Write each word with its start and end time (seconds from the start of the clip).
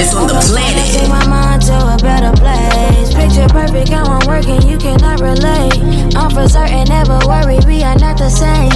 baddest 0.00 0.16
on 0.16 0.26
the 0.28 0.34
planet. 0.48 0.86
Take 0.92 1.08
my 1.08 1.26
mind 1.26 1.62
to 1.62 1.74
a 1.74 1.96
better 2.00 2.32
place. 2.36 3.14
Picture 3.14 3.48
perfect, 3.48 3.88
how 3.88 4.04
I'm 4.04 4.26
working, 4.26 4.62
you 4.68 4.78
cannot 4.78 5.20
relate. 5.20 5.76
I'm 6.16 6.30
for 6.30 6.48
certain, 6.48 6.84
never 6.88 7.18
worry, 7.26 7.58
we 7.66 7.82
are 7.82 7.96
not 7.98 8.16
the 8.16 8.30
same. 8.30 8.72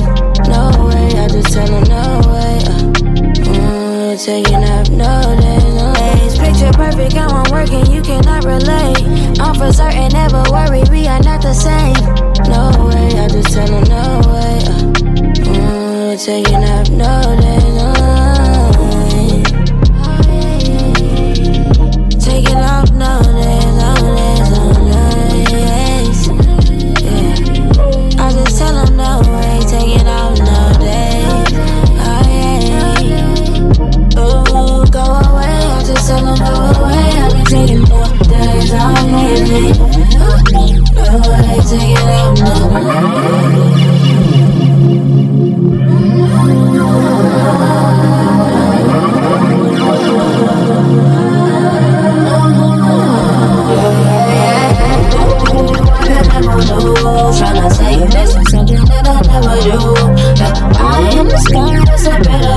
No 0.49 0.71
way, 0.87 1.09
I 1.19 1.29
just 1.29 1.53
tell 1.53 1.67
them 1.67 1.85
no 1.89 2.21
way. 2.29 2.59
Uh, 2.65 2.93
mm, 3.41 4.25
taking 4.25 4.65
up 4.65 4.89
no 4.91 5.13
days. 5.41 6.39
Picture 6.39 6.73
perfect, 6.73 7.13
how 7.15 7.29
I'm 7.29 7.51
working, 7.51 7.87
you 7.91 8.03
cannot 8.03 8.45
relate. 8.45 9.03
I'm 9.41 9.55
for 9.55 9.73
certain, 9.73 10.09
never 10.13 10.43
worry, 10.51 10.83
we 10.91 11.07
are 11.07 11.23
not 11.23 11.43
the 11.43 11.55
same. 11.55 11.95
No 12.49 12.71
way, 12.87 13.09
I 13.19 13.29
just 13.29 13.53
tell 13.53 13.67
them 13.67 13.85
no 13.89 14.05
way. 14.33 14.59
Uh, 14.69 15.45
mm, 15.45 16.25
taking 16.25 16.65
up 16.65 16.89
no 16.91 17.41
days. 17.41 18.04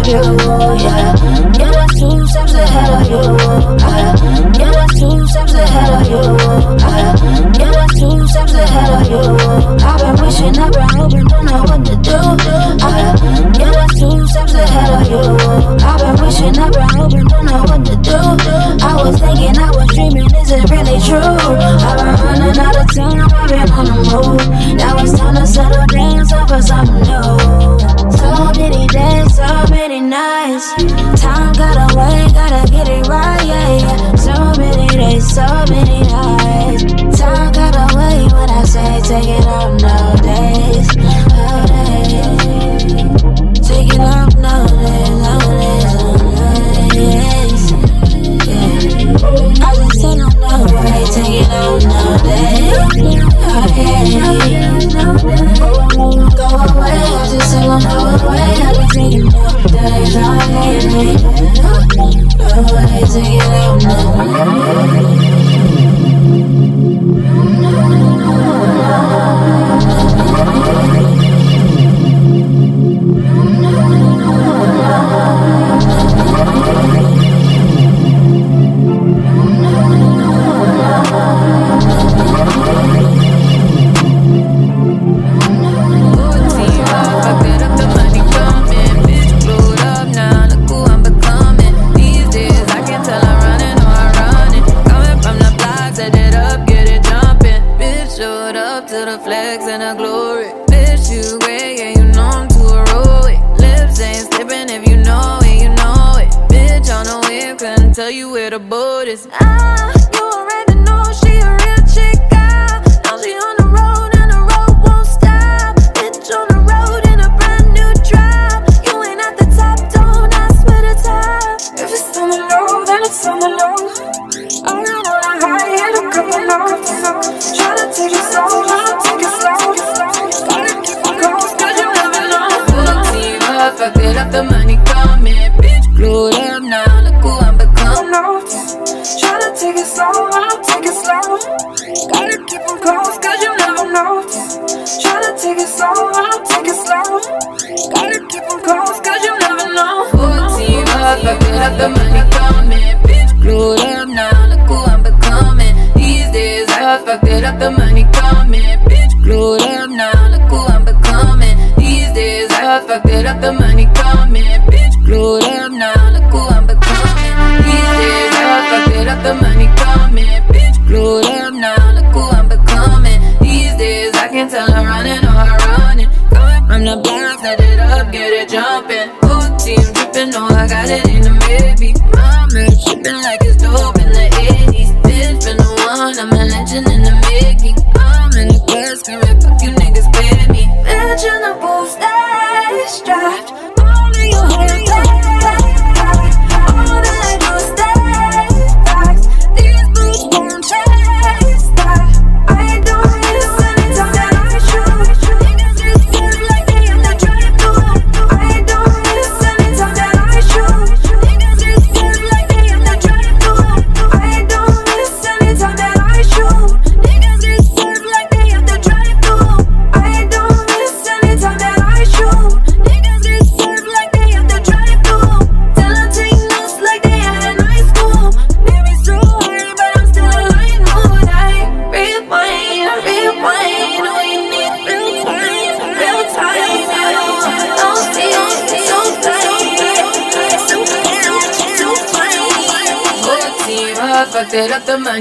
you. 0.07 0.21
Yeah, 0.77 1.15
yeah, 1.57 1.71
that's 1.71 1.99
two 1.99 2.27
steps 2.27 2.53
ahead 2.53 2.89
of 2.93 3.09
you. 3.09 3.21
Yeah, 3.77 4.15
yeah, 4.57 4.71
that's 4.71 4.99
two 4.99 5.27
steps 5.27 5.46
ahead 5.57 5.89
of 5.93 6.07
you. 6.09 6.21
I, 6.85 7.01
yeah, 7.57 7.71
that's 7.71 7.99
two 7.99 8.27
steps 8.27 8.53
ahead 8.53 8.89
of 8.95 9.09
you. 9.09 9.21
I've 9.85 9.99
been 9.99 10.15
wishing, 10.23 10.57
I've 10.57 10.71
been 10.71 10.89
hoping, 10.95 11.25
don't 11.27 11.45
know 11.45 11.61
what 11.63 11.81
to 11.85 11.95
do. 11.97 12.19
I, 12.81 12.89
yeah, 13.57 13.71
that's 13.71 13.99
two 13.99 14.27
steps 14.27 14.53
ahead 14.53 14.89
of 14.95 15.09
you. 15.09 15.21
I've 15.85 15.99
been 15.99 16.15
wishing, 16.25 16.57
I've 16.57 16.73
been 16.73 16.89
hoping, 16.95 17.25
don't 17.27 17.45
know 17.45 17.61
what 17.69 17.81
to 17.85 17.95
do. 17.97 18.19
I 18.85 18.93
was 19.03 19.19
thinking, 19.19 19.57
I 19.57 19.69
was 19.71 19.87
dreaming, 19.95 20.31
is 20.35 20.51
it 20.51 20.69
really 20.69 20.99
true? 21.01 21.17
I've 21.17 21.97
been 21.97 22.15
running 22.25 22.56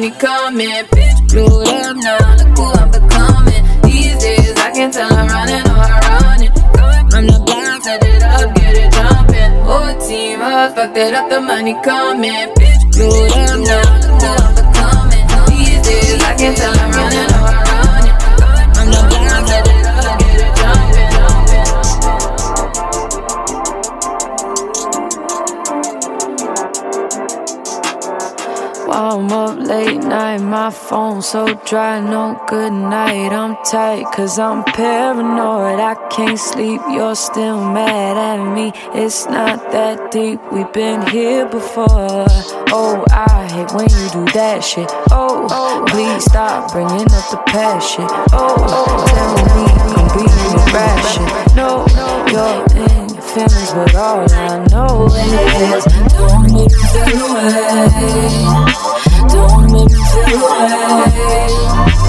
money 0.07 0.21
coming. 0.21 0.85
Bitch, 0.87 1.29
glued 1.31 1.69
up 1.69 1.97
now, 1.97 2.19
look 2.37 2.59
who 2.59 2.65
I'm 2.81 2.91
becoming. 2.91 3.83
These 3.83 4.19
days, 4.23 4.57
I 4.57 4.71
can 4.73 4.91
tell 4.91 5.13
I'm 5.13 5.27
running 5.29 5.67
or 5.67 5.79
I'm 5.79 6.23
running. 6.23 6.53
From 7.11 7.27
the 7.27 7.43
block, 7.45 7.83
set 7.83 8.05
it 8.05 8.23
up, 8.23 8.55
get 8.55 8.75
it 8.77 8.93
jumping. 8.93 9.53
Whole 9.65 10.09
team 10.09 10.41
up, 10.41 10.75
fucked 10.75 10.97
it 10.97 11.15
up, 11.15 11.31
the 11.31 11.41
money 11.41 11.75
coming. 11.83 12.49
Bitch, 12.55 12.93
glued 12.93 13.33
up 13.33 13.59
now, 13.67 13.83
look 14.03 14.23
who 14.23 14.31
I'm 14.45 14.55
becoming. 14.55 15.27
These 15.49 15.83
days, 15.83 16.23
I 16.23 16.35
can 16.37 16.55
tell 16.55 16.79
I'm 16.79 16.91
running 16.93 17.19
or 17.19 17.37
I'm 17.37 17.45
running. 17.45 17.66
Night, 30.17 30.41
my 30.41 30.71
phone 30.71 31.21
so 31.21 31.45
dry, 31.67 32.01
no 32.01 32.41
good 32.49 32.73
night. 32.73 33.33
I'm 33.33 33.55
tight, 33.71 34.05
cause 34.15 34.39
I'm 34.39 34.65
paranoid. 34.65 35.79
I 35.79 35.95
can't 36.09 36.39
sleep, 36.39 36.81
you're 36.91 37.15
still 37.15 37.61
mad 37.61 38.17
at 38.17 38.41
me. 38.55 38.73
It's 38.95 39.27
not 39.27 39.59
that 39.73 40.11
deep, 40.11 40.41
we've 40.51 40.73
been 40.73 41.07
here 41.09 41.47
before. 41.47 42.25
Oh, 42.79 43.05
I 43.11 43.47
hate 43.53 43.71
when 43.77 43.91
you 43.99 44.07
do 44.17 44.25
that 44.33 44.65
shit. 44.65 44.91
Oh, 45.11 45.85
please 45.89 46.25
stop 46.25 46.73
bringing 46.73 47.11
up 47.19 47.27
the 47.35 47.41
past 47.53 47.85
shit. 47.93 48.11
Oh, 48.33 48.57
tell 49.13 49.35
me 49.53 49.65
I'm 49.97 50.09
being 50.17 50.55
irrational. 50.65 51.29
No, 51.61 51.71
you're 52.33 52.65
in 52.85 53.05
your 53.13 53.27
feelings, 53.33 53.71
but 53.77 53.95
all 53.95 54.25
I 54.33 54.65
know 54.73 55.13
is 55.69 55.85
don't 56.17 56.43
make 56.55 56.55
me 56.57 56.65
feel 57.05 57.37
away. 57.37 58.96
Don't 59.37 59.71
make 59.71 59.91
me 59.91 60.03
feel 60.25 60.47
away. 60.47 62.06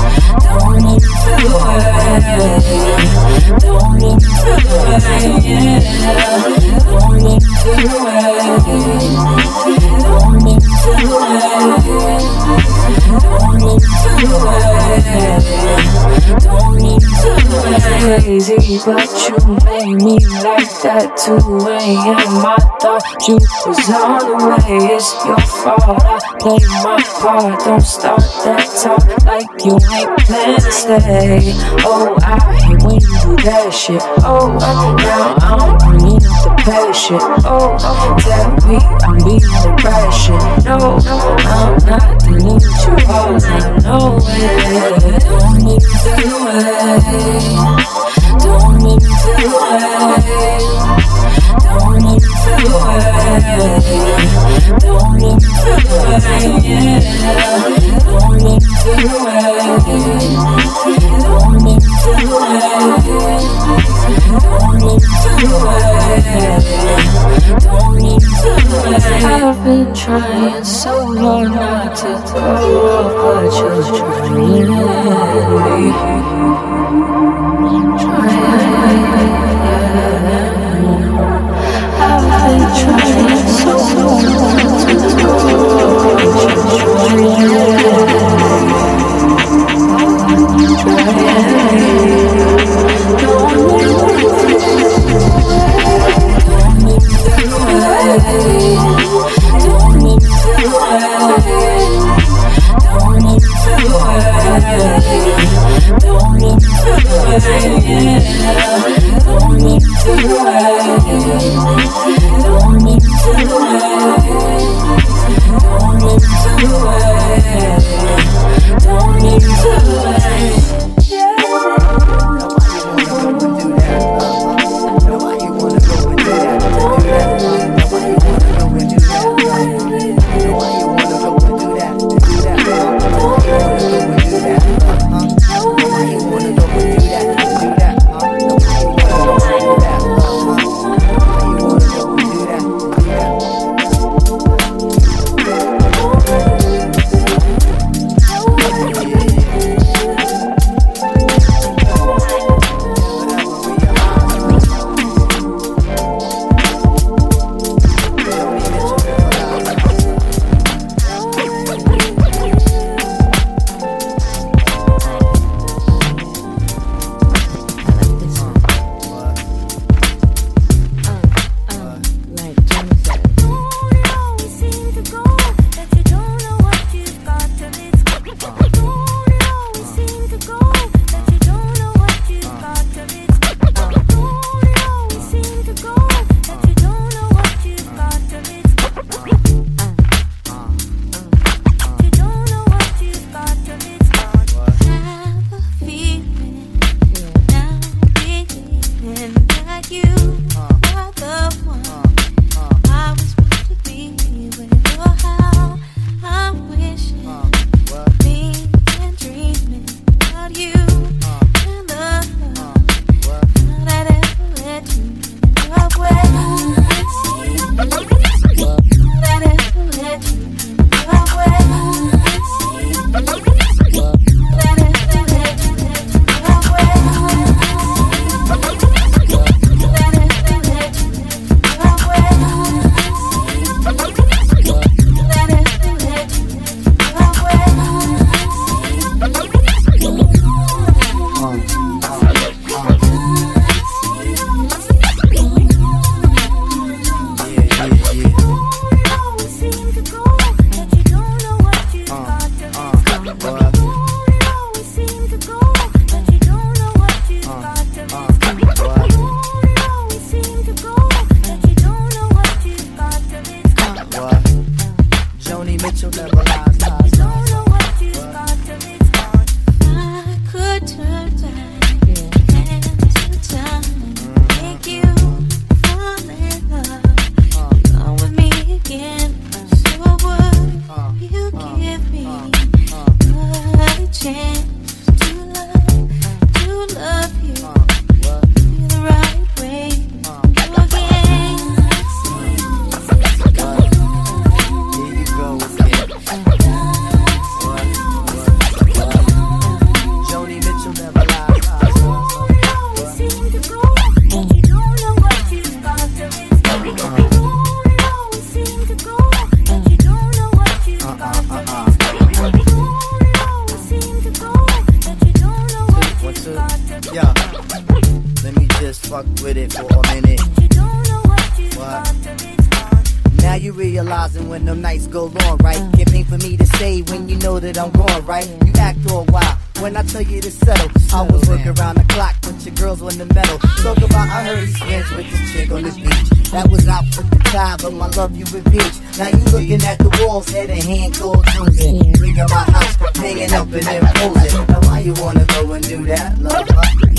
Crazy, 18.08 18.80
but 18.86 19.10
you 19.28 19.36
made 19.66 20.00
me 20.02 20.16
like 20.44 20.72
that 20.82 21.18
too. 21.18 21.36
And 21.36 22.18
I 22.46 22.58
thought 22.80 23.04
you 23.28 23.36
was 23.66 23.90
on 23.90 24.20
the 24.20 24.36
way. 24.48 24.96
It's 24.96 25.10
your 25.26 25.38
fault. 25.38 26.04
I 26.06 26.20
play 26.40 26.62
my 26.84 27.00
part. 27.20 27.60
Don't 27.66 27.82
start 27.82 28.22
that 28.46 28.64
talk 28.82 29.04
like 29.26 29.52
you 29.66 29.76
ain't 29.92 30.12
planned 30.20 30.62
to 30.62 30.72
stay. 30.72 31.17
Oh, 31.20 32.16
I 32.22 32.38
hate 32.54 32.84
when 32.84 33.02
you 33.02 33.10
do 33.22 33.36
that 33.44 33.74
shit. 33.74 34.02
Oh, 34.24 34.54
now 34.60 35.34
I'm 35.42 35.78
bringing 35.80 36.18
up 36.18 36.44
the 36.44 36.52
past 36.62 36.94
shit. 37.02 37.22
Oh, 37.44 37.74
tell 38.22 38.54
me 38.70 38.78
I'm 39.02 39.18
being 39.26 39.42
irrational. 39.66 40.38
No, 40.62 40.78
no, 41.02 41.18
I'm 41.42 41.74
not 41.90 42.22
dealing 42.22 42.54
with 42.54 42.70
you 42.86 42.94
all 43.10 43.34
know 43.82 44.22
it. 44.22 45.26
Don't 45.26 45.58
make 45.66 45.82
me 45.82 45.90
feel 46.06 46.38
away. 46.54 47.02
Don't 48.38 48.78
make 48.78 49.02
me 49.02 49.10
feel 49.26 49.58
away. 49.58 50.62
Don't 51.66 51.87
I've 69.30 69.64
been 69.64 69.94
trying 69.94 70.64
so 70.64 71.18
hard 71.18 71.52
not 71.52 71.96
to 71.98 72.18
throw 72.28 72.88
up, 72.88 73.12
but 73.24 73.52
you're 73.60 73.84
trying. 73.98 74.68
I've 78.20 78.67
been 82.86 83.28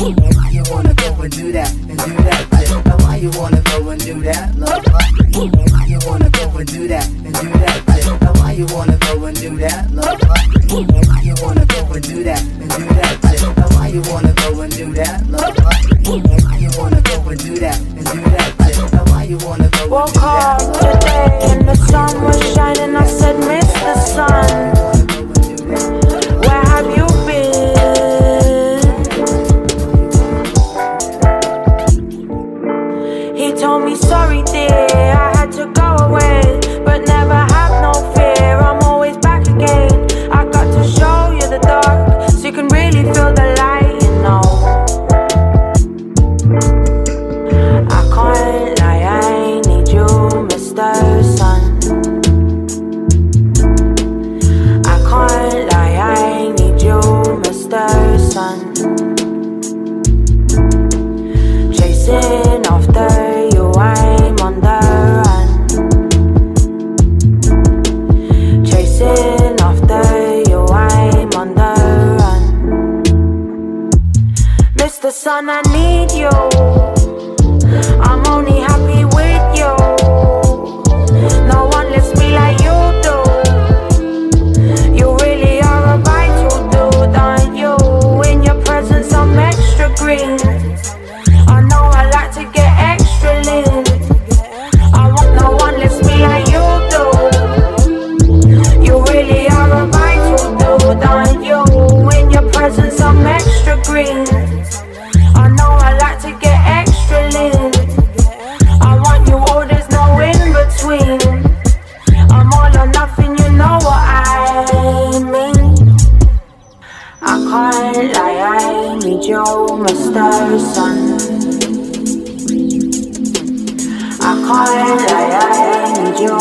Now 0.08 0.14
why 0.14 0.48
you 0.50 0.62
wanna 0.70 0.94
go 0.94 1.20
and 1.20 1.30
do 1.36 1.52
that 1.52 1.70
and 1.74 1.98
do 1.98 2.14
that 2.24 2.48
shit? 2.56 2.70
Now 2.86 2.96
why 3.04 3.16
you 3.16 3.30
wanna 3.36 3.60
go 3.60 3.90
and 3.90 4.00
do 4.00 4.20
that? 4.22 4.54
Why 4.56 5.84
you 5.86 5.98
wanna 6.08 6.30
go 6.30 6.48
and 6.56 6.66
do 6.66 6.88
that 6.88 7.06
and 7.08 7.34
do 7.34 7.48
that 7.60 7.82
shit? 7.92 8.22
Now 8.22 8.32
why 8.40 8.52
you 8.52 8.66
wanna 8.72 8.96
go 8.96 9.26
and 9.26 9.36
do 9.38 9.56
that? 9.58 9.90
Why 9.92 11.20
you 11.20 11.34
wanna 11.44 11.66
go 11.66 11.92
and 11.92 12.02
do 12.02 12.24
that 12.24 12.40
and 12.40 12.70
do 12.70 12.84
that 12.88 13.18
shit? 13.28 13.42
Now 13.56 13.68
why 13.76 13.88
you 13.88 14.00
wanna 14.08 14.32
go 14.32 14.60
and 14.62 14.72
do 14.74 14.92
that? 14.94 15.20
Why 15.28 16.56
you 16.56 16.70
wanna 16.78 17.00
go 17.02 17.28
and 17.28 17.38
do 17.44 17.54
that 17.58 17.78
and 17.78 18.06
do 18.06 18.20
that 18.32 18.54
shit? 18.64 18.92
Now 18.92 19.04
why 19.12 19.22
you 19.24 19.36
wanna 19.44 19.68
go? 19.68 19.88
Woke 19.88 20.16
up 20.22 20.58
today 20.72 21.38
and 21.52 21.68
the 21.68 21.74
sun 21.74 22.22
was 22.24 22.40
shining. 22.54 22.96
I 22.96 23.06
said, 23.06 23.36
Miss 23.40 23.66
the 23.74 23.94
sun. 24.14 24.97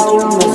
Lord. 0.08 0.47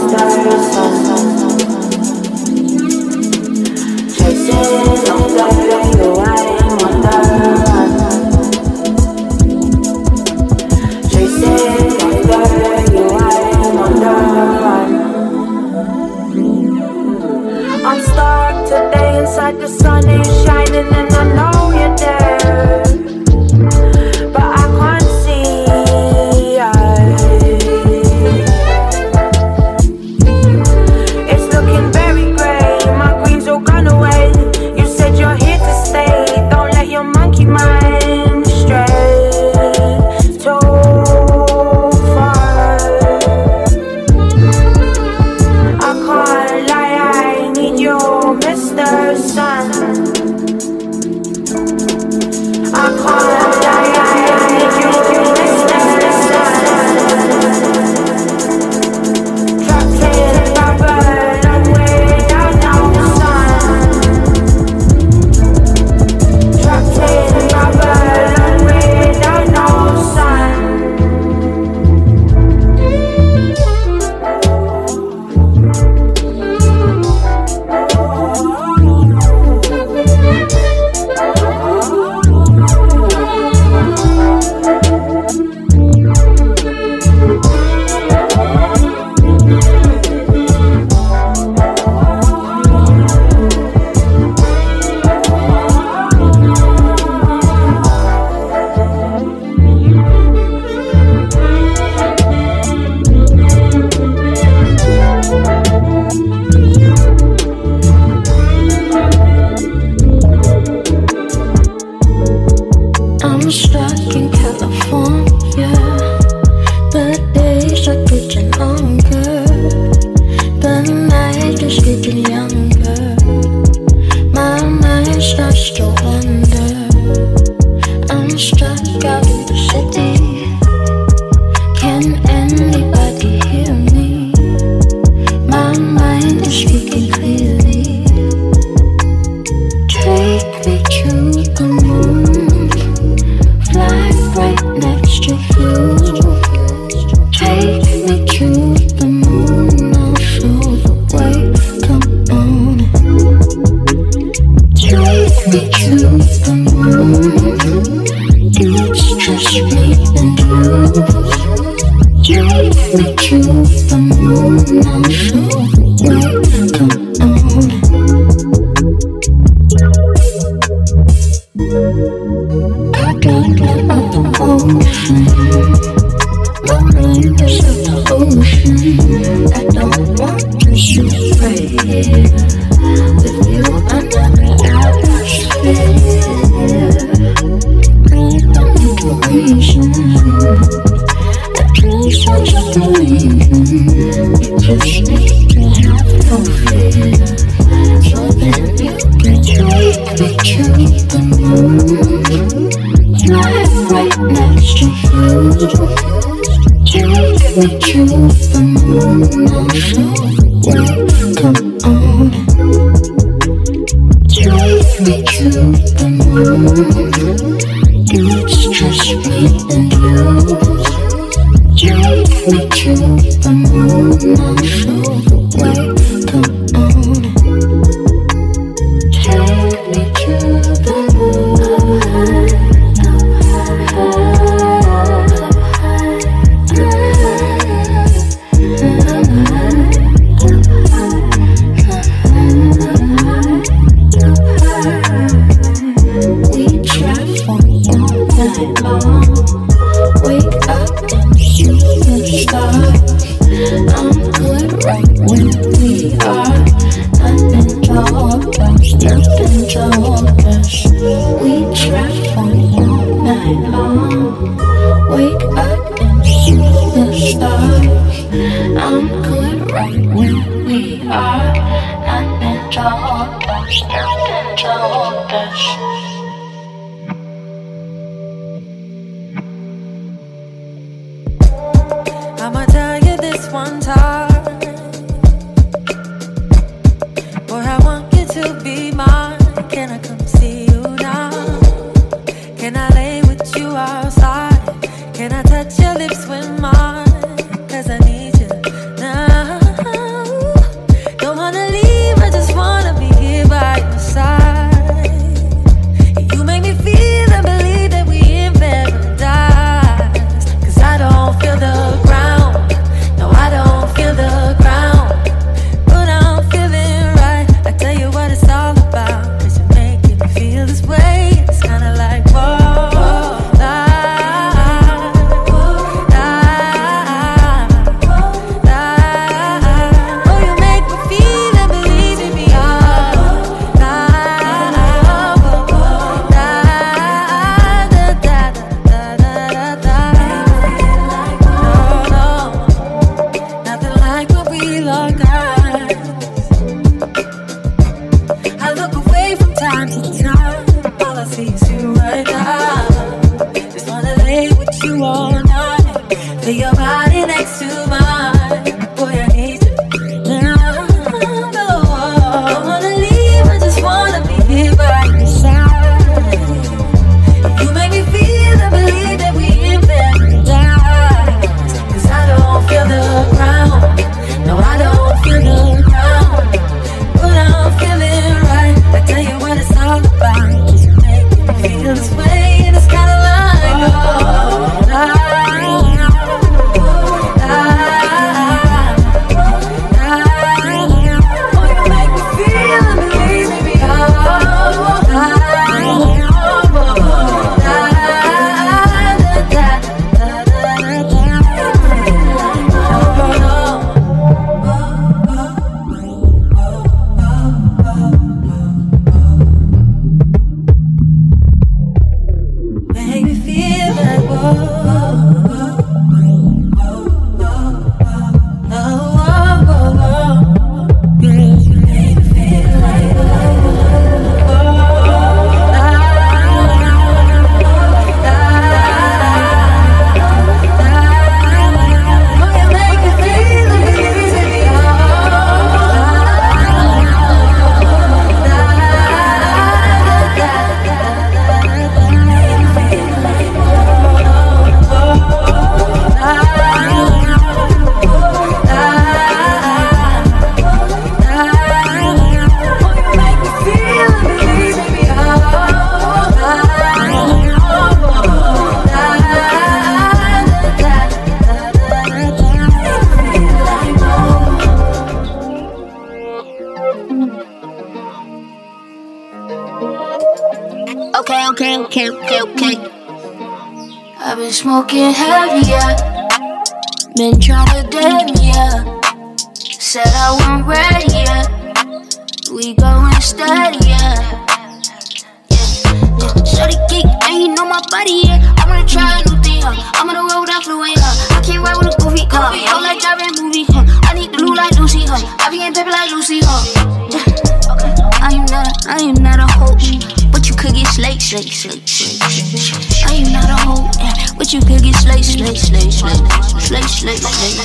Slayed, 505.21 505.57
slayed, 505.57 505.93
slayed, 505.93 505.93
slayed, 505.93 506.89
slayed, 506.89 506.89
slayed, 506.89 507.19
slayed. 507.19 507.59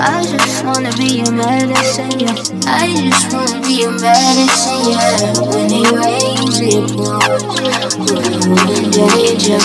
I 0.00 0.24
just 0.24 0.64
wanna 0.64 0.92
be 0.96 1.18
your 1.18 1.32
medicine, 1.32 2.18
yeah. 2.20 2.34
I 2.66 2.94
just 2.94 3.32
wanna 3.32 3.60
be 3.60 3.74
your 3.82 3.92
medicine, 3.92 4.88
yeah. 4.88 5.32
When 5.44 5.70
it 5.70 5.92
rains, 5.92 6.60
it 6.60 6.88
pours. 6.96 7.42
When 7.98 8.90
danger, 8.90 9.60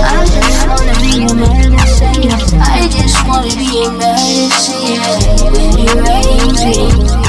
I 0.00 0.24
just 0.24 0.66
wanna 0.66 0.94
be 1.00 1.10
your 1.20 1.34
medicine, 1.34 2.22
yeah. 2.22 2.38
I 2.62 2.88
just 2.88 3.26
wanna 3.26 3.54
be 3.54 3.64
your 3.64 3.92
medicine, 3.92 4.80
yeah. 4.86 5.18
When 5.50 5.78
it 5.78 5.94
rains, 5.94 6.60
it 6.64 6.92
pours. 6.96 7.20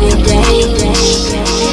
When 0.00 0.16
danger, 0.24 0.92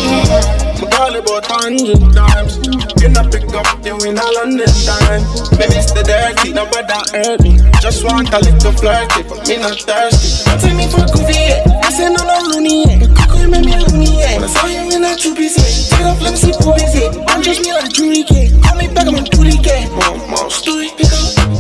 yeah. 0.08 0.69
Call 1.10 1.18
about 1.18 1.46
hundred 1.50 1.98
times. 2.14 2.62
You 3.02 3.10
not 3.10 3.34
pick 3.34 3.50
up, 3.58 3.66
you 3.82 3.98
in 4.06 4.14
a 4.14 4.28
London 4.38 4.70
time. 4.86 5.26
Maybe 5.58 5.82
it's 5.82 5.90
the 5.90 6.06
dirty, 6.06 6.54
nobody 6.54 6.86
hurt 7.10 7.42
me. 7.42 7.58
Just 7.82 8.06
want 8.06 8.30
a 8.30 8.38
little 8.38 8.72
flirty, 8.78 9.26
but 9.26 9.42
me 9.50 9.58
not 9.58 9.82
thirsty. 9.82 10.46
Don't 10.46 10.62
tell 10.62 10.78
me 10.78 10.86
for 10.86 11.02
coffee, 11.10 11.34
yeah. 11.34 11.82
I 11.82 11.90
say 11.90 12.14
no, 12.14 12.22
no, 12.22 12.54
loony, 12.54 12.86
yeah. 12.86 13.02
You 13.02 13.26
could 13.26 13.50
make 13.50 13.66
me 13.66 13.74
loony, 13.90 14.22
yeah. 14.22 14.38
When 14.38 14.46
I 14.46 14.54
saw 14.54 14.68
you 14.70 14.86
in 14.86 15.02
a 15.02 15.18
two 15.18 15.34
piece, 15.34 15.58
yeah. 15.58 15.98
Take 15.98 16.06
off, 16.06 16.22
let 16.22 16.30
me 16.30 16.38
see 16.38 16.54
boobies, 16.62 16.94
yeah. 16.94 17.26
I'm 17.26 17.42
just 17.42 17.66
me 17.66 17.74
like 17.74 17.90
Judy 17.90 18.22
K. 18.22 18.54
Call 18.62 18.78
me 18.78 18.86
back, 18.94 19.10
I'm 19.10 19.18
a 19.18 19.26
Judy 19.26 19.58
K. 19.66 19.90
Mom, 19.90 20.30
mom, 20.30 20.46
up. 20.46 21.09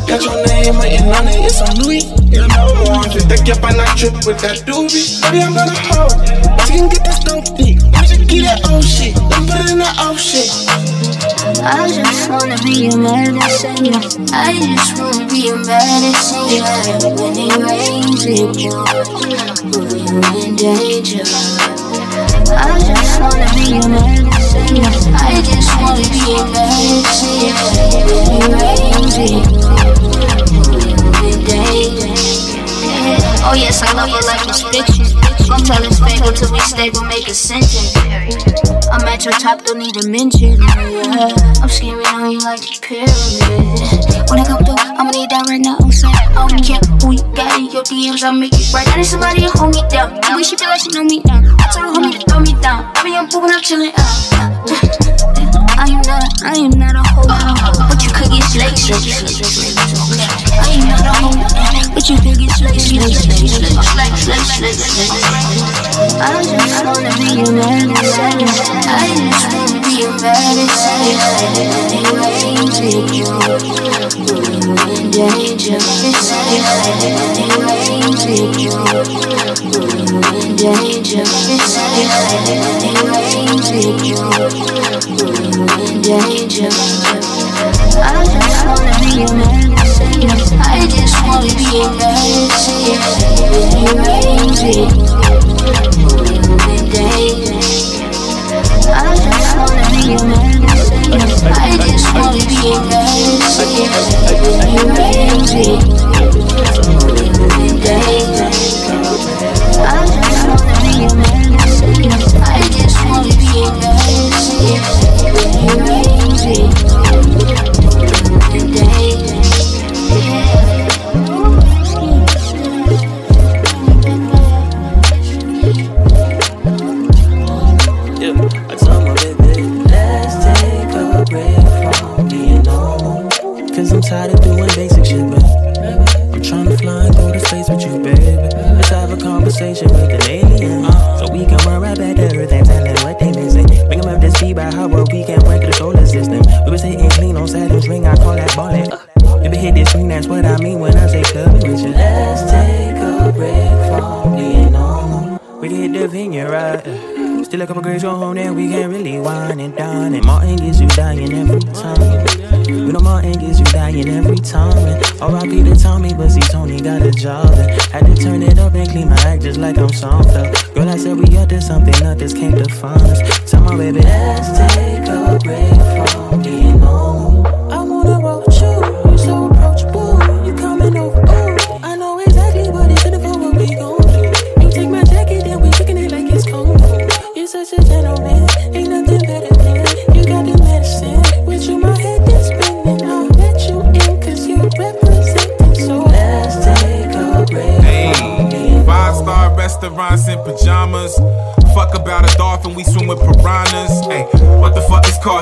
Got 0.09 0.25
your 0.25 0.41
name 0.47 0.73
written 0.81 1.05
on 1.13 1.27
it, 1.27 1.37
it's 1.45 1.61
on 1.61 1.85
Louis. 1.85 2.01
You 2.33 2.41
know 2.41 2.65
I 2.65 2.89
want 2.89 3.13
you. 3.13 3.21
Take 3.29 3.45
you 3.45 3.53
on 3.61 3.77
a 3.77 3.85
trip 3.93 4.17
with 4.25 4.41
that 4.41 4.65
doobie. 4.65 5.21
Baby, 5.21 5.45
I'm 5.45 5.53
gonna 5.53 5.69
hold. 5.85 6.17
You 6.65 6.65
can 6.65 6.89
get 6.89 7.05
dope 7.21 7.45
dick. 7.53 7.77
Let 7.93 8.01
me 8.01 8.17
just 8.17 8.25
get 8.25 8.41
that 8.41 8.65
old 8.73 8.81
shit. 8.81 9.13
Let 9.29 9.37
me 9.37 9.45
put 9.45 9.61
it 9.61 9.69
in 9.69 9.77
that 9.77 9.93
old 10.01 10.17
shit. 10.17 10.49
I 11.61 11.85
just 11.93 12.25
wanna 12.25 12.57
be 12.65 12.89
your 12.89 12.97
medicine. 12.97 13.85
I 14.33 14.57
just 14.57 14.97
wanna 14.97 15.29
be 15.29 15.45
your 15.45 15.61
medicine, 15.61 16.57
yeah. 16.57 17.05
When 17.13 17.37
it 17.37 17.53
rains, 17.61 18.25
it 18.25 18.49
pours. 18.49 19.13
When 19.13 20.09
you're 20.09 20.25
in 20.41 20.57
danger. 20.57 21.21
I 22.49 22.81
just 22.81 23.13
wanna 23.21 23.45
be 23.53 23.77
your 23.77 23.85
medicine. 23.93 24.73
I 25.13 25.37
just 25.45 25.69
wanna 25.77 26.01
be 26.09 26.33
your 26.33 26.49
medicine. 26.49 27.53
When 28.09 28.41
it 28.41 28.57
rains, 28.57 29.13
it 29.21 29.45
pours. 29.53 29.98
Oh 33.41 33.53
yes, 33.55 33.81
I 33.81 33.93
love 33.93 34.09
her 34.09 34.23
like 34.27 34.43
it's 34.47 34.61
fiction. 34.61 35.05
Gon' 35.47 35.63
tell 35.63 35.81
it's 35.83 35.97
stable 35.97 36.31
till 36.31 36.51
we 36.51 36.59
stable, 36.59 37.03
make 37.05 37.27
a 37.27 37.33
sentence. 37.33 37.95
I'm 38.91 39.07
at 39.07 39.25
your 39.25 39.33
top, 39.33 39.63
don't 39.63 39.79
need 39.79 39.95
a 40.03 40.07
mention. 40.09 40.59
Yeah. 40.59 41.33
I'm 41.61 41.69
screaming 41.69 42.05
on 42.07 42.31
you 42.31 42.39
like 42.39 42.61
a 42.61 42.73
pyramid. 42.81 44.29
When 44.29 44.39
I 44.39 44.45
come 44.45 44.63
through, 44.65 44.77
I'ma 44.77 45.11
need 45.11 45.29
that 45.31 45.45
right 45.47 45.61
now. 45.61 45.77
I'm 45.79 45.91
saying, 45.91 46.13
I 46.13 46.47
don't 46.47 46.61
care 46.61 46.81
who 47.01 47.13
you 47.15 47.23
got 47.33 47.57
in 47.57 47.71
your 47.71 47.83
DMs, 47.83 48.23
I'll 48.23 48.33
make 48.33 48.53
it 48.53 48.73
right. 48.73 48.87
I 48.87 48.97
need 48.97 49.05
somebody 49.05 49.41
to 49.41 49.49
hold 49.57 49.73
me 49.73 49.81
down. 49.89 50.13
The 50.21 50.35
way 50.35 50.43
she 50.43 50.55
feel 50.55 50.69
like 50.69 50.81
she 50.81 50.91
know 50.91 51.03
me 51.03 51.21
now. 51.25 51.39
I 51.39 51.65
told 51.71 51.85
her 51.85 51.93
homie 51.95 52.19
to 52.19 52.25
throw 52.27 52.39
me 52.39 52.53
down. 52.61 52.91
I 52.95 53.03
be 53.03 53.15
on 53.15 53.29
poop 53.29 53.43
when 53.43 53.51
I'm 53.51 53.61
chillin' 53.61 53.93
out. 53.95 54.19
Uh, 54.33 54.73
uh, 54.73 55.41
uh. 55.41 55.48
I 55.79 55.87
am 55.87 56.01
not, 56.01 56.27
I 56.43 56.59
am 56.59 56.71
not 56.71 56.91
a 56.93 56.99
hoe, 57.07 57.23
but 57.87 58.03
you 58.03 58.11
could 58.11 58.27
get 58.27 58.43
slayed. 58.43 58.75
I 60.51 60.75
am 60.75 60.91
not 60.91 61.07
a 61.07 61.13
hoe, 61.23 61.39
but 61.95 62.03
you 62.09 62.17
could 62.19 62.35
get 62.37 62.51
slayed. 62.51 62.75
I 66.19 66.43
just 66.43 66.83
wanna 66.83 67.15
be 67.15 67.31
your 67.39 67.51
medicine. 67.55 68.43
I 68.91 69.07
just 69.15 69.47
wanna 69.55 69.79
be 69.79 70.03
your 70.03 70.11
pours. 70.19 70.75
When 74.83 75.07
danger, 75.15 75.79
it 75.79 76.59
rains, 77.79 78.27
it 78.27 78.43
pours. 78.43 78.43
When 78.43 78.51
you're 78.59 78.83
in 80.43 80.55
danger, 80.59 81.23
pours. 84.19 84.59
When 84.69 84.88
danger. 86.09 86.65
I 88.01 88.25
just 88.25 88.65
wanna 88.65 88.93
be 88.97 89.21
your 89.21 89.33
medicine. 89.37 90.25
I 90.57 90.87
just 90.89 91.13
wanna 91.21 91.53
be 91.53 91.69
your 91.77 91.91
medicine. 91.93 92.97
It 93.77 93.93
rains, 94.07 94.59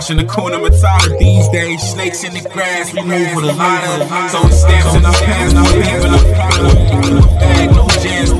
is 0.09 0.25
caution? 0.25 0.27
Akuna 0.27 0.59
Matata 0.59 1.17
these 1.19 1.47
days. 1.49 1.81
Snakes 1.81 2.23
in 2.23 2.33
the 2.33 2.41
grass, 2.49 2.93
we 2.93 3.01
move 3.03 3.35
with 3.35 3.45
a 3.45 3.53
ladder. 3.53 4.29
So 4.29 4.45
it's 4.47 4.61
stamps 4.61 4.95
in 4.95 5.05
our 5.05 5.13
pants, 5.13 5.53
now 5.53 5.63
we 5.73 5.81
having 5.81 6.13
a 6.13 6.35
problem. 6.35 7.96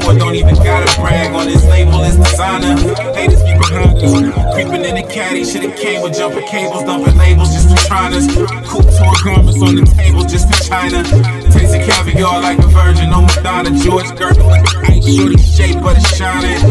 Boy, 0.08 0.18
don't 0.18 0.36
even 0.36 0.56
gotta 0.56 0.90
brag 1.00 1.34
on 1.34 1.48
this 1.48 1.66
label, 1.66 2.04
it's 2.04 2.16
designer. 2.18 2.78
Haters 3.14 3.42
be 3.42 3.54
behind 3.58 3.98
us, 3.98 4.54
creeping 4.54 4.86
in 4.86 4.96
the 4.96 5.06
caddy 5.10 5.44
should've 5.44 5.74
with 6.04 6.14
jumping 6.18 6.46
cables, 6.48 6.84
dumping 6.84 7.18
labels 7.18 7.54
just 7.54 7.70
for 7.70 7.88
trying 7.88 8.14
us. 8.14 8.28
Couture 8.68 9.14
garments 9.24 9.62
on 9.62 9.76
the 9.76 9.86
table 9.98 10.24
just 10.24 10.48
for 10.48 10.64
China. 10.64 11.04
Tasting 11.52 11.82
caviar 11.82 12.42
like 12.42 12.60
a 12.60 12.68
virgin 12.68 13.10
on 13.14 13.24
Madonna. 13.26 13.72
George 13.80 14.06
Gervin 14.20 14.46
like 14.46 14.66
a 14.74 14.94
ice 14.94 15.16
shorty 15.16 15.38
shape, 15.38 15.82
but 15.82 15.98
it's 15.98 16.16
shining. 16.16 16.62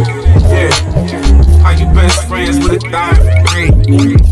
Yeah. 0.46 0.70
How 1.62 1.72
you 1.72 1.86
best 1.94 2.28
friends 2.28 2.58
with 2.58 2.84
a 2.84 2.90
diamond? 2.90 3.48
Hey. 3.48 3.68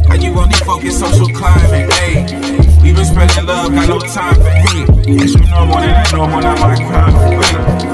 How 0.09 0.14
you 0.14 0.31
only 0.38 0.55
focus 0.62 1.01
social 1.01 1.29
climbing? 1.29 1.90
Hey. 1.90 2.55
We 2.83 2.93
been 2.93 3.05
spreading 3.05 3.47
love, 3.47 3.73
got 3.73 3.88
no 3.88 3.99
time 3.99 4.35
for 4.35 4.51
hate. 4.51 4.88
It's 5.07 5.35
normal, 5.51 5.79
it 5.79 5.88
ain't 5.88 6.12
normal, 6.12 6.40
not 6.40 6.61
my 6.61 6.77
kind. 6.77 7.38
Wait. 7.38 7.93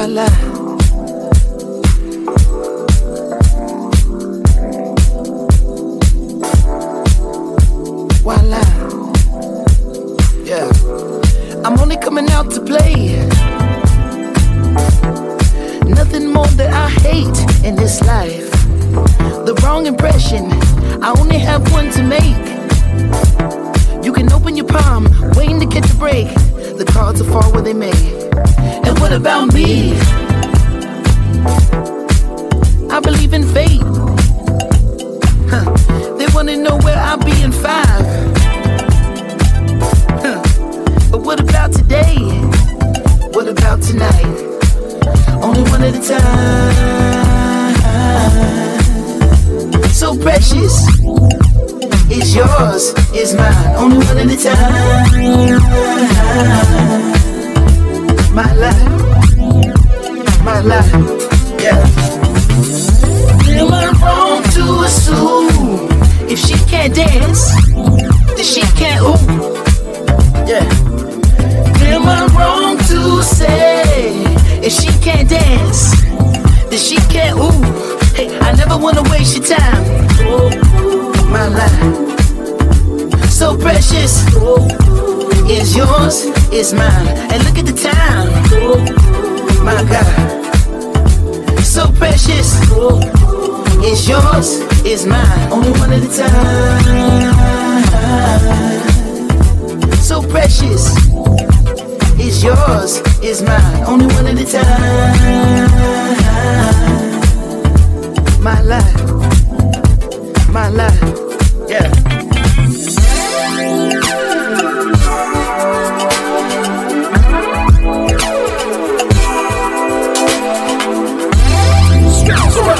Only 0.00 0.39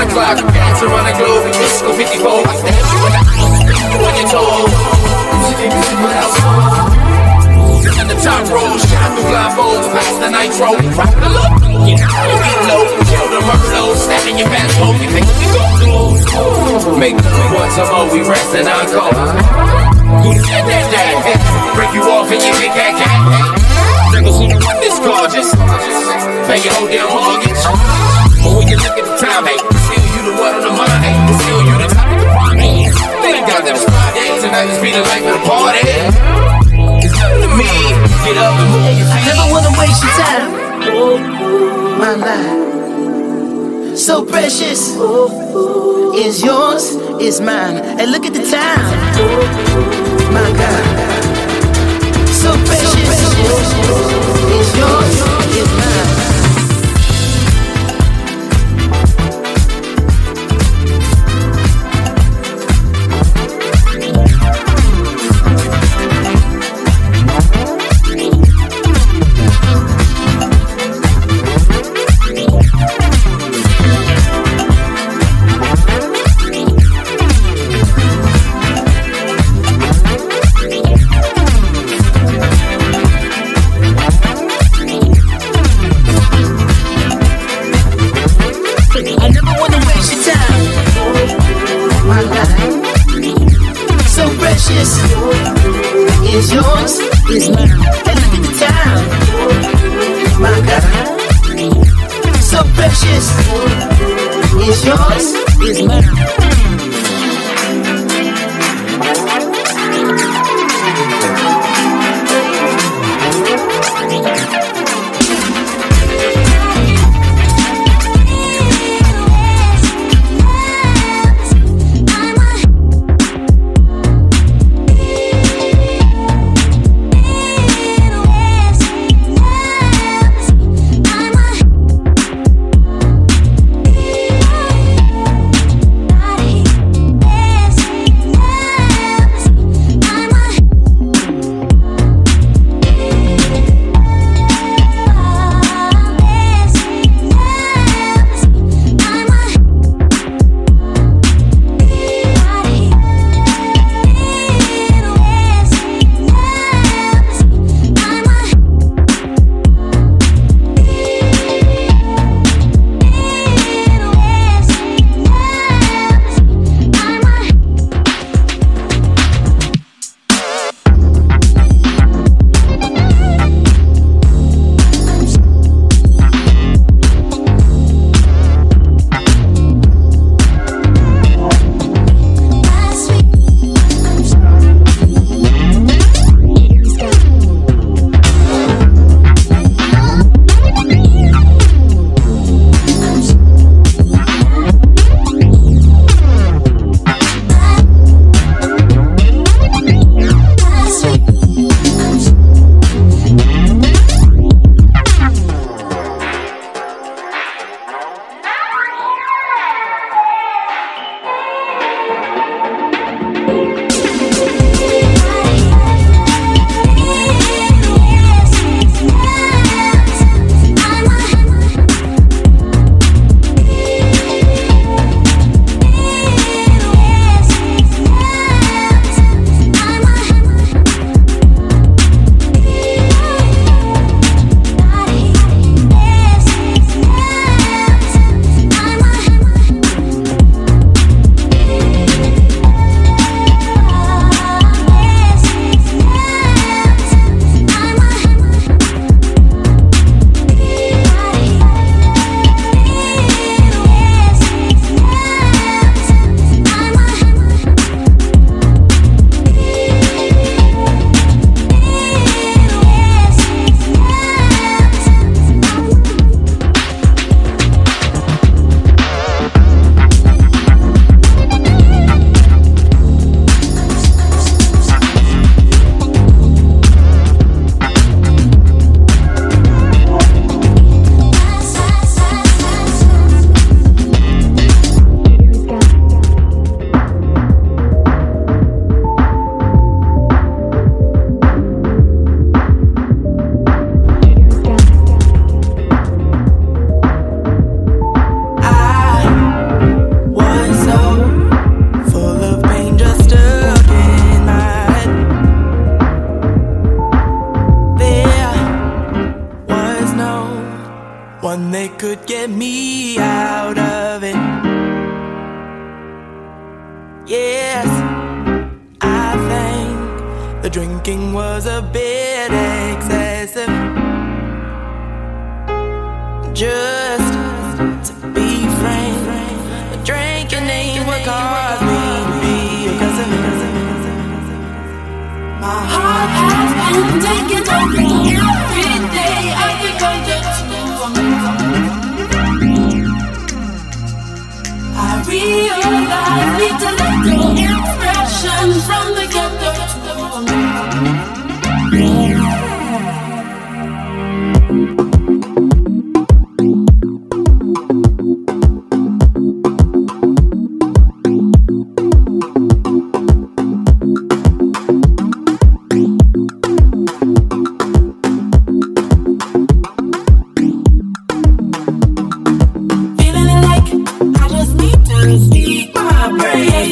clock, 0.09 0.39
dance 0.55 0.83
around 0.83 1.05
the 1.05 1.15
globe, 1.19 1.47
in 1.47 1.53
disco 1.53 1.93
54. 1.93 2.47
I 2.47 2.57
stab 2.57 2.73
you 2.73 3.01
in 3.05 3.13
the 3.13 3.23
you 3.91 3.99
on 4.01 4.15
your 4.17 4.29
toes. 4.31 4.73
In 8.01 8.09
the 8.09 8.17
top 8.23 8.49
row, 8.49 8.77
shine 8.81 9.13
through 9.13 9.29
blindfolds, 9.29 9.87
past 9.93 10.17
the 10.21 10.29
nitro. 10.31 10.73
Rock 10.97 11.13
the 11.21 11.29
look, 11.29 11.53
you 11.85 11.97
get 11.97 12.61
low, 12.71 12.85
kill 13.09 13.27
the 13.29 13.41
Merlot, 13.45 13.97
snap 13.97 14.25
in 14.29 14.39
your 14.39 14.49
pants 14.49 14.77
hole, 14.77 14.95
you 14.97 15.11
think 15.11 15.27
we 15.37 15.47
go. 15.53 16.97
Make 16.97 17.17
love 17.17 17.53
once 17.53 17.77
a 17.77 17.85
more, 17.93 18.09
we 18.13 18.21
rest 18.25 18.55
and 18.55 18.69
encore. 18.69 19.13
Do 20.23 20.31
the 20.33 20.43
that, 20.49 20.87
that, 20.93 21.73
break 21.77 21.93
you 21.95 22.03
off 22.09 22.31
and 22.31 22.41
you 22.41 22.53
that 22.73 22.95
cat. 22.97 23.21
One 24.21 24.81
this 24.81 24.99
gorgeous, 24.99 25.53
pay 26.47 26.63
your 26.65 26.75
whole 26.75 26.89
damn 26.89 27.09
mortgage. 27.09 28.30
But 28.43 28.53
when 28.57 28.67
you 28.69 28.77
look 28.77 28.97
at 28.97 29.05
the 29.05 29.17
time, 29.21 29.45
hey, 29.45 29.59
still 29.61 30.07
you 30.17 30.23
the 30.29 30.35
one 30.41 30.55
on 30.57 30.63
the 30.65 30.73
mind, 30.73 31.01
hey, 31.05 31.15
still 31.41 31.61
you 31.61 31.77
the 31.77 31.89
top 31.93 32.09
of 32.09 32.17
the 32.21 32.27
prime, 32.27 32.59
hey. 32.59 32.89
Thank 33.21 33.47
God 33.47 33.63
that 33.65 33.77
it's 33.77 33.85
Fridays 33.85 34.43
and 34.45 34.53
I 34.57 34.67
just 34.67 34.81
be 34.81 34.91
the 34.91 35.05
life 35.05 35.25
of 35.29 35.33
the 35.37 35.45
party. 35.45 35.85
It's 37.05 37.15
nothing 37.21 37.45
to 37.45 37.51
me, 37.61 37.73
get 38.25 38.37
up 38.41 38.57
and 38.57 38.69
move. 38.73 39.09
I 39.13 39.21
never 39.29 39.47
wanna 39.53 39.73
waste 39.77 40.01
your 40.01 40.15
time. 40.17 40.49
My 42.01 42.15
life, 42.17 43.97
so 43.97 44.25
precious, 44.25 44.97
is 46.17 46.43
yours, 46.43 46.97
is 47.21 47.41
mine. 47.41 47.77
And 47.77 48.11
look 48.11 48.25
at 48.25 48.33
the 48.33 48.43
time, 48.49 48.89
my 50.33 50.51
God, 50.57 50.85
so 52.33 52.51
precious, 52.65 53.21
is 54.57 54.71
yours, 54.81 55.40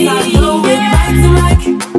I 0.06 0.30
know 0.32 0.62
it 0.64 0.78
right 0.78 1.78
to 1.82 1.88
like. 1.88 1.97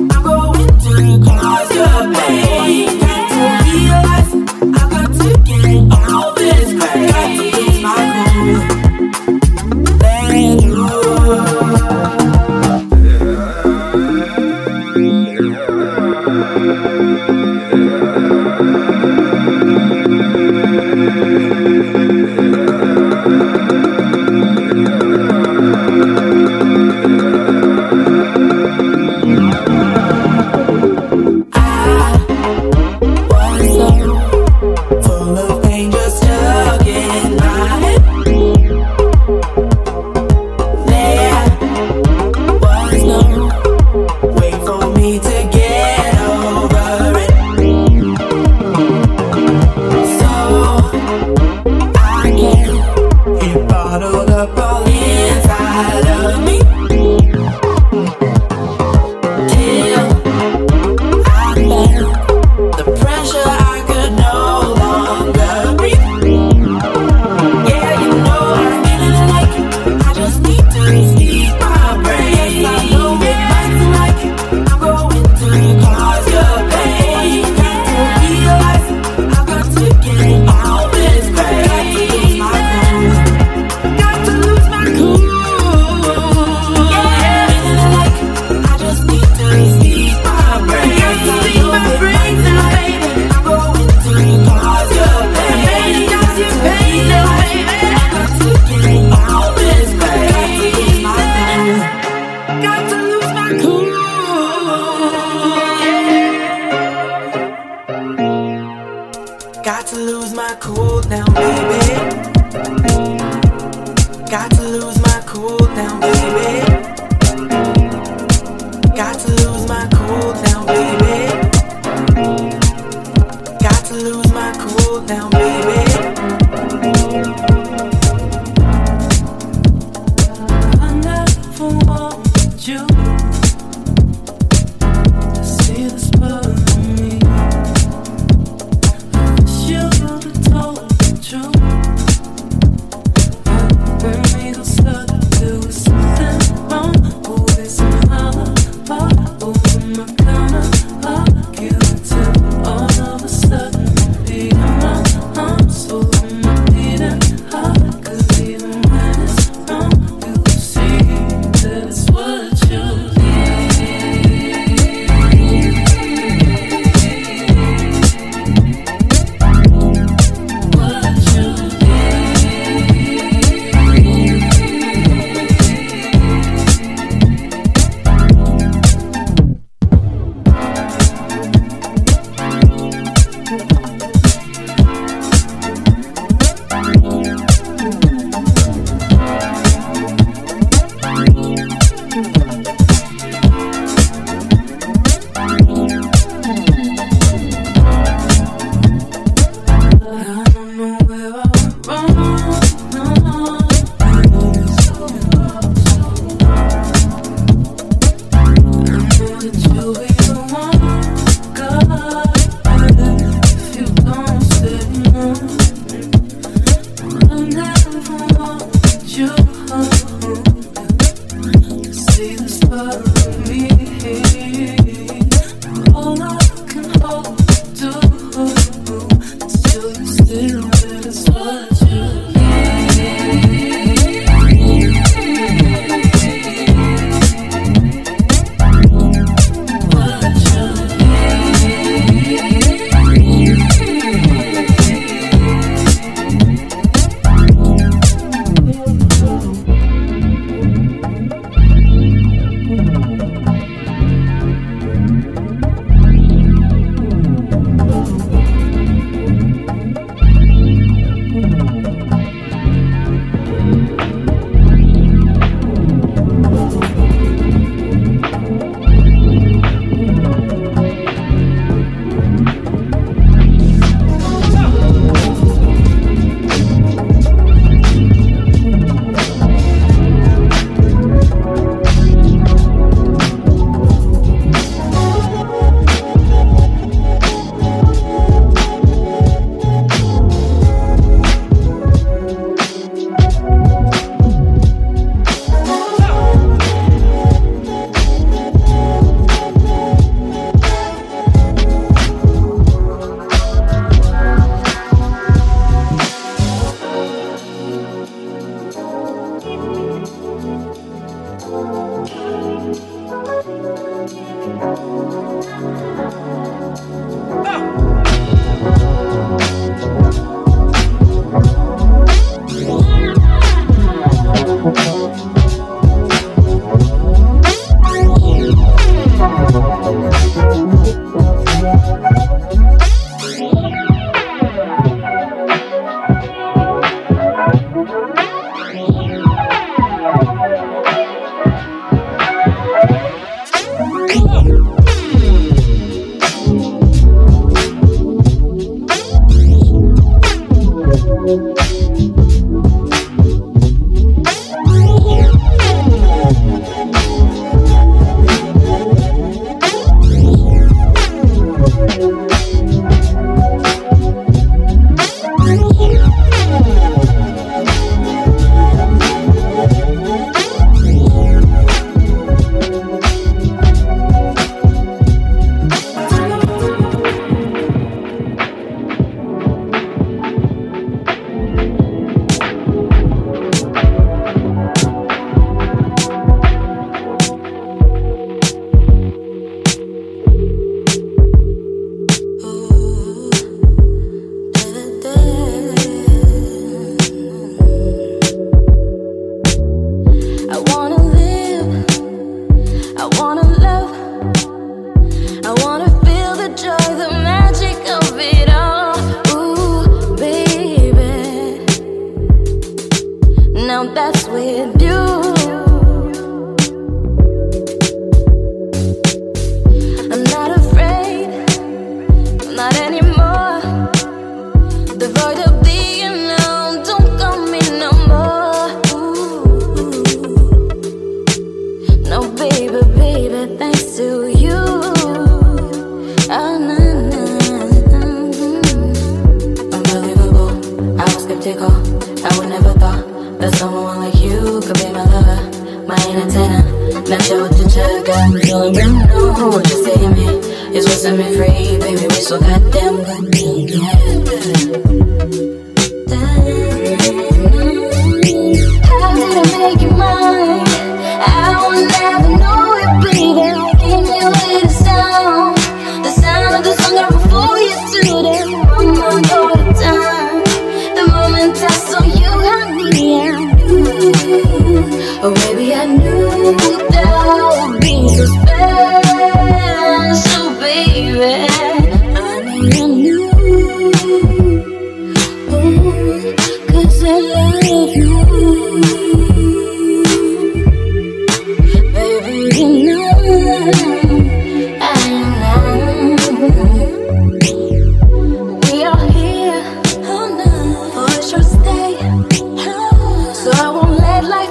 my 124.39 124.53
cool 124.57 125.01
now, 125.01 125.29
baby. 125.29 125.49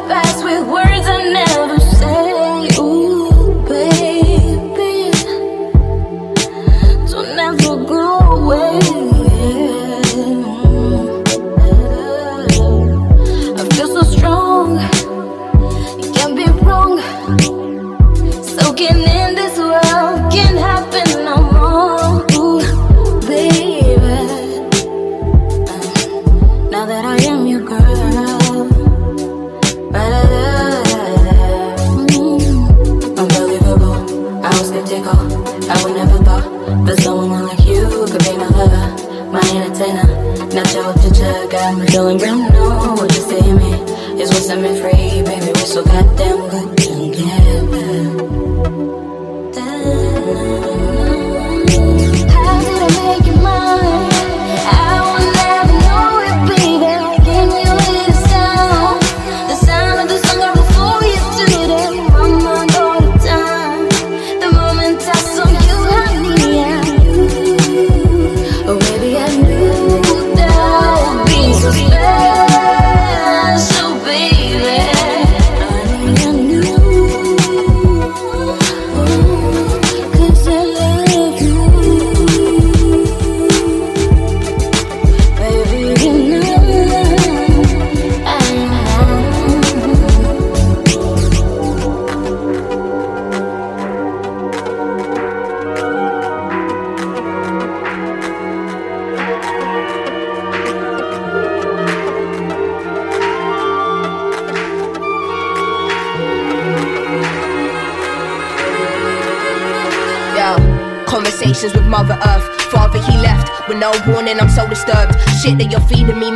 Let 0.07 0.28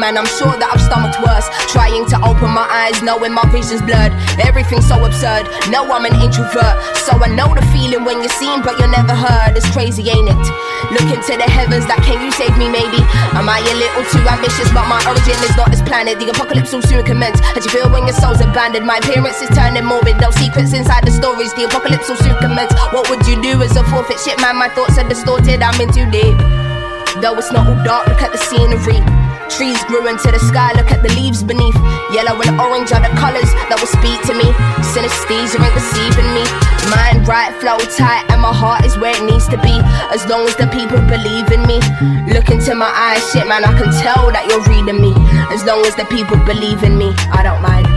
man. 0.02 0.18
I'm 0.18 0.26
sure 0.26 0.50
that 0.50 0.66
I've 0.66 0.82
stomached 0.82 1.22
worse. 1.22 1.46
Trying 1.70 2.10
to 2.10 2.18
open 2.26 2.50
my 2.50 2.66
eyes, 2.66 2.98
knowing 3.06 3.30
my 3.30 3.46
vision's 3.54 3.86
blurred. 3.86 4.10
Everything's 4.42 4.90
so 4.90 4.98
absurd. 4.98 5.46
No, 5.70 5.86
I'm 5.86 6.02
an 6.02 6.18
introvert. 6.18 6.74
So 7.06 7.14
I 7.22 7.30
know 7.30 7.54
the 7.54 7.62
feeling 7.70 8.02
when 8.02 8.18
you're 8.18 8.34
seen, 8.34 8.66
but 8.66 8.74
you're 8.82 8.90
never 8.90 9.14
heard. 9.14 9.54
It's 9.54 9.70
crazy, 9.70 10.02
ain't 10.10 10.26
it? 10.26 10.44
Looking 10.90 11.22
to 11.22 11.32
the 11.38 11.46
heavens, 11.46 11.86
like, 11.86 12.02
can 12.02 12.18
you 12.18 12.34
save 12.34 12.50
me, 12.58 12.66
maybe? 12.66 12.98
Am 13.38 13.46
I 13.46 13.62
a 13.62 13.74
little 13.78 14.02
too 14.10 14.26
ambitious? 14.26 14.66
But 14.74 14.90
my 14.90 14.98
origin 15.06 15.38
is 15.46 15.54
not 15.54 15.70
this 15.70 15.80
planet. 15.86 16.18
The 16.18 16.34
apocalypse 16.34 16.74
will 16.74 16.82
soon 16.82 17.06
commence. 17.06 17.38
Do 17.54 17.62
you 17.62 17.70
feel 17.70 17.86
when 17.86 18.02
your 18.10 18.18
soul's 18.18 18.42
abandoned? 18.42 18.82
My 18.82 18.98
appearance 18.98 19.38
is 19.38 19.54
turning 19.54 19.86
morbid. 19.86 20.18
No 20.18 20.34
secrets 20.34 20.74
inside 20.74 21.06
the 21.06 21.14
stories. 21.14 21.54
The 21.54 21.70
apocalypse 21.70 22.10
will 22.10 22.18
soon 22.18 22.34
commence. 22.42 22.74
What 22.90 23.06
would 23.06 23.22
you 23.30 23.38
do 23.38 23.62
as 23.62 23.78
a 23.78 23.86
forfeit? 23.86 24.18
Shit, 24.18 24.42
man, 24.42 24.58
my 24.58 24.66
thoughts 24.74 24.98
are 24.98 25.06
distorted. 25.06 25.62
I'm 25.62 25.78
in 25.78 25.94
too 25.94 26.10
deep. 26.10 26.34
Though 27.22 27.38
it's 27.38 27.54
not 27.54 27.70
all 27.70 27.78
dark, 27.86 28.10
look 28.10 28.18
at 28.18 28.34
the 28.34 28.42
scenery. 28.42 29.21
Trees 29.56 29.84
grew 29.84 30.08
into 30.08 30.32
the 30.32 30.40
sky, 30.40 30.72
look 30.80 30.90
at 30.90 31.02
the 31.02 31.12
leaves 31.12 31.42
beneath. 31.42 31.76
Yellow 32.08 32.40
and 32.40 32.56
orange 32.58 32.88
are 32.92 33.04
the 33.04 33.12
colors 33.20 33.52
that 33.68 33.76
will 33.76 33.92
speak 34.00 34.16
to 34.24 34.32
me. 34.32 34.48
Synesthesia 34.96 35.60
ain't 35.60 35.76
deceiving 35.76 36.30
me. 36.32 36.44
Mind 36.88 37.28
right, 37.28 37.52
flow 37.60 37.76
tight, 37.92 38.24
and 38.32 38.40
my 38.40 38.52
heart 38.52 38.84
is 38.84 38.96
where 38.96 39.12
it 39.12 39.24
needs 39.28 39.46
to 39.52 39.60
be. 39.60 39.76
As 40.08 40.24
long 40.24 40.48
as 40.48 40.56
the 40.56 40.66
people 40.72 41.00
believe 41.04 41.52
in 41.52 41.62
me. 41.68 41.84
Look 42.32 42.48
into 42.48 42.74
my 42.74 42.88
eyes, 42.88 43.20
shit, 43.30 43.46
man, 43.46 43.64
I 43.64 43.76
can 43.76 43.92
tell 44.00 44.32
that 44.32 44.48
you're 44.48 44.64
reading 44.72 45.00
me. 45.00 45.12
As 45.52 45.64
long 45.68 45.84
as 45.84 45.94
the 45.96 46.08
people 46.08 46.40
believe 46.48 46.82
in 46.82 46.96
me, 46.96 47.12
I 47.28 47.44
don't 47.44 47.60
mind. 47.60 47.91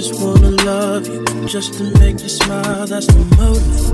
Just 0.00 0.22
wanna 0.22 0.50
love 0.64 1.08
you, 1.08 1.24
just 1.44 1.74
to 1.74 1.82
make 1.98 2.20
you 2.22 2.28
smile, 2.28 2.86
that's 2.86 3.06
the 3.08 3.18
motive. 3.36 3.90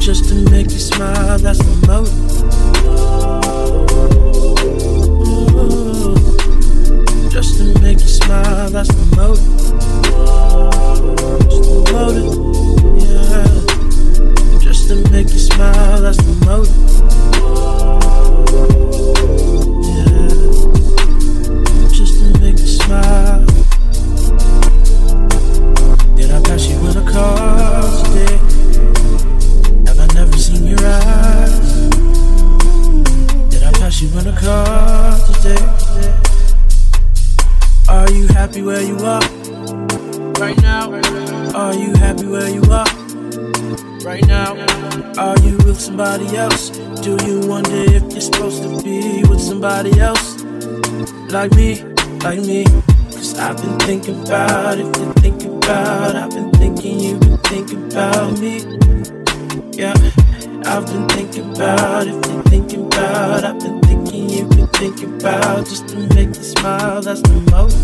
Just 0.00 0.30
to 0.30 0.34
make 0.50 0.70
you 0.70 0.78
smile, 0.78 1.38
that's 1.38 1.58
the 1.58 1.86
motive. 1.86 2.14
Just 7.30 7.58
to 7.58 7.64
make 7.82 8.00
you 8.00 8.08
smile, 8.08 8.70
that's 8.70 8.88
the 8.88 9.04
motive. 9.14 9.44
Just 11.50 11.64
the 11.68 11.74
motive, 11.92 12.32
yeah. 13.04 14.58
Just 14.58 14.88
to 14.88 14.94
make 15.10 15.30
you 15.30 15.38
smile, 15.38 16.00
that's 16.00 16.16
the 16.16 16.32
motive. 16.46 16.99
Somebody 49.60 50.00
else? 50.00 50.42
Like 51.30 51.52
me, 51.52 51.82
like 52.24 52.40
me. 52.40 52.64
Cause 53.12 53.38
I've 53.38 53.58
been 53.58 53.78
thinking 53.80 54.22
about 54.24 54.78
if 54.78 54.96
you're 54.96 55.12
thinking 55.14 55.56
about, 55.56 56.16
I've 56.16 56.30
been 56.30 56.50
thinking 56.52 56.98
you've 57.00 57.20
been 57.20 57.36
thinking 57.38 57.84
about 57.92 58.38
me. 58.38 58.60
Yeah, 59.72 59.92
I've 60.64 60.86
been 60.86 61.06
thinking 61.10 61.54
about 61.54 62.06
if 62.06 62.14
you're 62.26 62.42
thinking 62.44 62.86
about, 62.86 63.44
I've 63.44 63.60
been 63.60 63.80
thinking 63.82 64.30
you've 64.30 64.48
been 64.48 64.66
thinking 64.68 65.14
about 65.20 65.66
just 65.66 65.88
to 65.88 65.96
make 66.14 66.28
you 66.28 66.42
smile, 66.42 67.02
that's 67.02 67.20
the 67.20 67.34
most. 67.52 67.76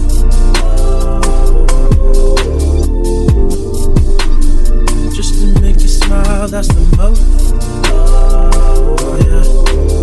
Just 5.14 5.34
to 5.34 5.60
make 5.60 5.80
you 5.82 5.88
smile, 5.88 6.48
that's 6.48 6.68
the 6.68 6.80
most. 6.96 7.22
Yeah. 9.26 9.95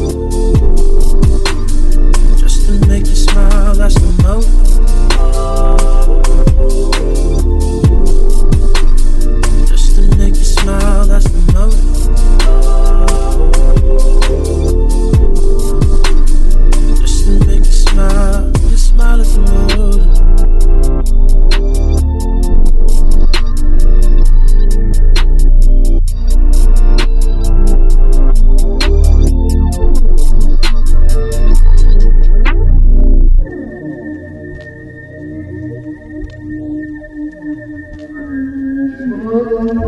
Thank 39.34 39.82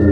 you. 0.00 0.11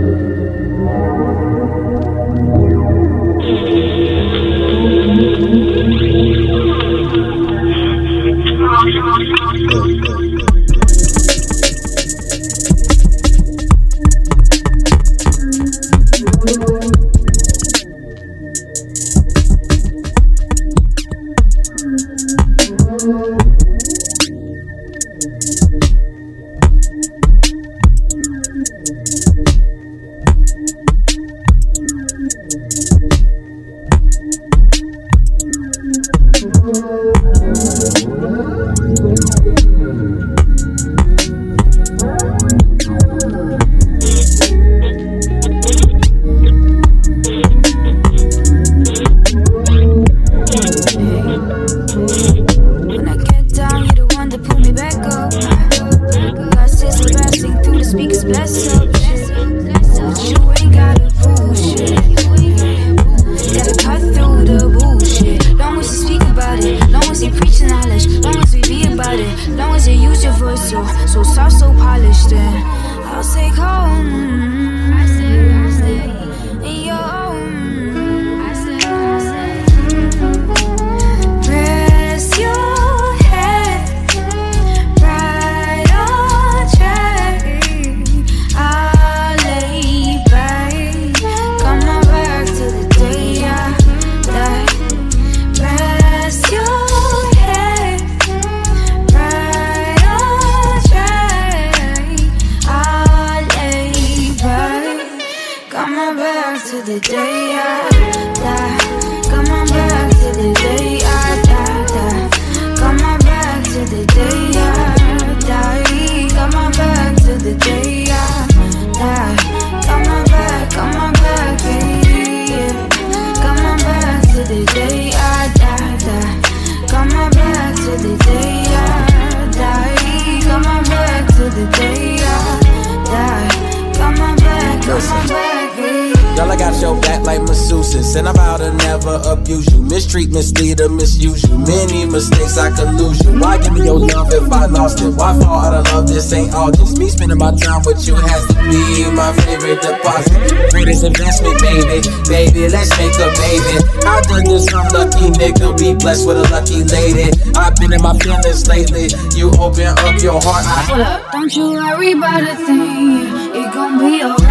Abuse 140.10 140.26
you. 140.26 140.30
Mistreat, 140.30 140.30
mislead, 140.30 140.80
or 140.80 140.88
misuse 140.88 141.42
you. 141.44 141.58
Many 141.58 142.06
mistakes 142.06 142.58
I 142.58 142.70
could 142.70 142.94
lose 142.94 143.22
you. 143.24 143.38
Why 143.38 143.58
give 143.58 143.72
me 143.72 143.84
your 143.84 143.98
love 143.98 144.32
if 144.32 144.50
I 144.52 144.66
lost 144.66 145.00
it? 145.00 145.14
Why 145.14 145.38
fall 145.38 145.60
out 145.60 145.74
of 145.74 145.92
love? 145.92 146.08
This 146.08 146.32
ain't 146.32 146.54
all 146.54 146.70
just 146.70 146.98
me 146.98 147.08
spending 147.08 147.38
my 147.38 147.52
time 147.52 147.82
with 147.84 148.06
you. 148.06 148.14
Has 148.14 148.46
to 148.48 148.54
be 148.54 149.10
my 149.14 149.32
favorite 149.32 149.80
deposit. 149.82 150.70
Greatest 150.70 151.04
investment, 151.04 151.60
baby. 151.60 152.02
Baby, 152.28 152.68
let's 152.68 152.90
make 152.98 153.14
a 153.18 153.28
baby. 153.38 153.74
I 154.06 154.20
done 154.22 154.44
this, 154.44 154.72
I'm 154.72 154.88
lucky 154.92 155.30
nigga. 155.38 155.78
Be 155.78 155.94
blessed 155.94 156.26
with 156.26 156.38
a 156.38 156.46
lucky 156.50 156.84
lady. 156.84 157.30
I've 157.56 157.76
been 157.76 157.92
in 157.92 158.02
my 158.02 158.16
feelings 158.18 158.66
lately. 158.68 159.08
You 159.36 159.50
open 159.58 159.86
up 159.86 160.22
your 160.22 160.40
heart. 160.40 160.64
I 160.66 161.28
Don't 161.32 161.54
you 161.54 161.72
worry 161.72 162.12
about 162.12 162.42
a 162.42 162.56
thing. 162.66 163.26
It 163.54 163.72
gon' 163.74 163.98
be 163.98 164.22
alright. 164.22 164.49